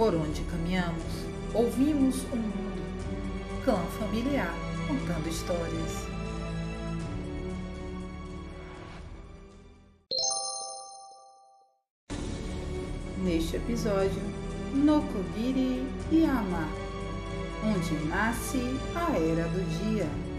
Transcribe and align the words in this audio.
Por 0.00 0.14
onde 0.14 0.40
caminhamos, 0.44 1.04
ouvimos 1.52 2.22
o 2.32 2.36
mundo. 2.36 3.62
Clã 3.62 3.76
familiar 3.98 4.50
contando 4.88 5.28
histórias. 5.28 6.06
Neste 13.22 13.56
episódio, 13.56 14.22
Nokogiri 14.72 15.86
Yama, 16.10 16.66
onde 17.62 18.06
nasce 18.06 18.62
a 18.96 19.18
Era 19.18 19.46
do 19.48 19.62
Dia. 19.84 20.29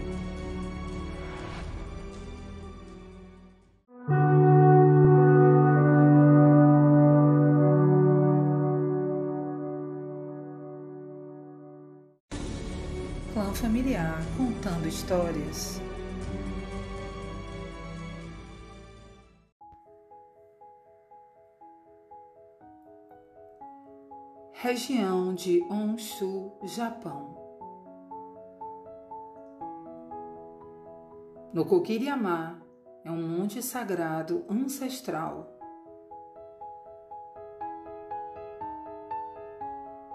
Clã 13.42 13.52
familiar 13.54 14.18
contando 14.36 14.86
histórias. 14.86 15.80
Região 24.52 25.34
de 25.34 25.60
Honshu, 25.64 26.52
Japão. 26.62 27.36
No 31.52 31.66
Kokiriyama 31.66 32.62
é 33.04 33.10
um 33.10 33.26
monte 33.26 33.60
sagrado 33.60 34.44
ancestral. 34.48 35.50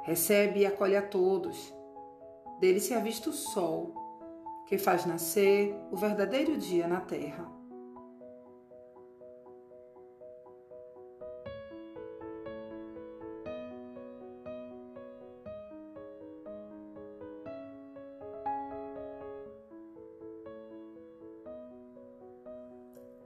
Recebe 0.03 0.61
e 0.61 0.65
acolhe 0.65 0.95
a 0.95 1.01
todos. 1.01 1.76
Dele 2.59 2.79
se 2.79 2.93
avista 2.93 3.29
o 3.29 3.33
sol, 3.33 3.93
que 4.67 4.77
faz 4.77 5.05
nascer 5.05 5.75
o 5.91 5.95
verdadeiro 5.95 6.57
dia 6.57 6.87
na 6.87 6.99
terra. 6.99 7.47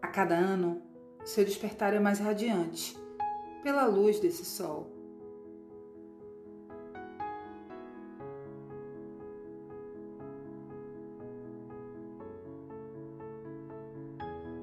A 0.01 0.07
cada 0.07 0.35
ano, 0.35 0.81
seu 1.23 1.45
despertar 1.45 1.93
é 1.93 1.99
mais 1.99 2.19
radiante 2.19 2.99
pela 3.63 3.85
luz 3.85 4.19
desse 4.19 4.43
sol. 4.43 5.00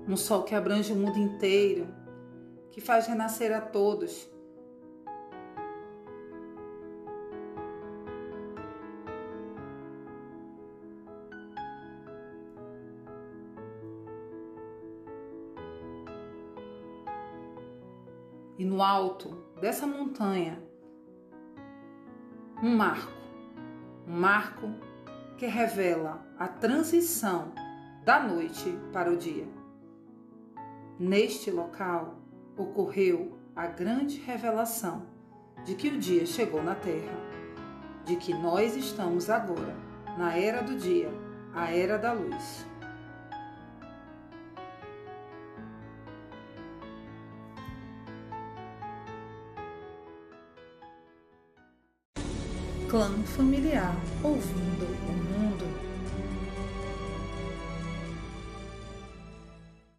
Um 0.09 0.17
sol 0.17 0.43
que 0.43 0.55
abrange 0.55 0.91
o 0.91 0.97
mundo 0.97 1.19
inteiro, 1.19 1.87
que 2.71 2.81
faz 2.81 3.07
renascer 3.07 3.55
a 3.55 3.61
todos. 3.61 4.27
E 18.57 18.65
no 18.65 18.83
alto 18.83 19.29
dessa 19.61 19.87
montanha, 19.87 20.59
um 22.63 22.75
marco, 22.75 23.13
um 24.07 24.19
marco 24.19 24.73
que 25.37 25.45
revela 25.45 26.27
a 26.39 26.49
transição 26.49 27.53
da 28.07 28.19
noite 28.19 28.75
para 28.91 29.13
o 29.13 29.17
dia. 29.19 29.58
Neste 30.99 31.49
local 31.49 32.17
ocorreu 32.57 33.39
a 33.55 33.69
grande 33.69 34.19
revelação 34.19 35.07
de 35.65 35.77
que 35.77 35.91
o 35.91 35.97
dia 35.97 36.27
chegou 36.27 36.61
na 36.61 36.75
Terra, 36.75 37.15
de 38.05 38.17
que 38.17 38.35
nós 38.35 38.75
estamos 38.75 39.31
agora 39.31 39.77
na 40.17 40.37
era 40.37 40.61
do 40.61 40.77
dia, 40.77 41.09
a 41.55 41.71
era 41.71 41.97
da 41.97 42.13
luz. 42.13 42.67
Clã 52.91 53.23
familiar 53.23 53.95
ouvindo 54.25 54.85
o 54.85 55.13
mundo. 55.13 55.38